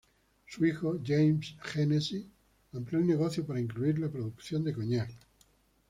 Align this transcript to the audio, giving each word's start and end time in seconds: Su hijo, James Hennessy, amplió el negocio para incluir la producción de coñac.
Su 0.47 0.65
hijo, 0.65 0.99
James 1.05 1.53
Hennessy, 1.75 2.25
amplió 2.73 2.97
el 2.99 3.05
negocio 3.05 3.45
para 3.45 3.59
incluir 3.59 3.99
la 3.99 4.09
producción 4.09 4.63
de 4.63 4.73
coñac. 4.73 5.11